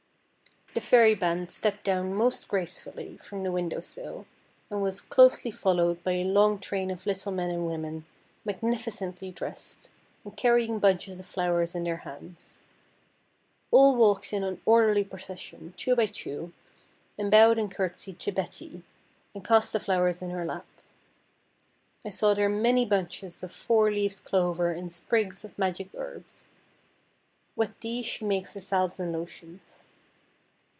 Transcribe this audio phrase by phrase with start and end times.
[0.73, 4.25] The Fairy band stepped down most gracefully from the window sill,
[4.69, 8.05] and was closely followed by a long train of little men and women
[8.45, 9.89] magnificently dressed,
[10.23, 12.61] and carrying bunches of flowers in their hands.
[13.69, 16.53] All walked in an orderly procession, two by two,
[17.19, 18.81] and bowed or curtsied, to Betty,
[19.35, 20.65] and cast the flowers in her lap.
[22.05, 26.45] I saw their many bunches of Four leaved Clover and sprigs of magic herbs.
[27.57, 29.83] With these she makes her salves and lotions.